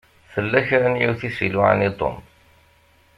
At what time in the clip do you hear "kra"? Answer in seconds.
0.67-0.87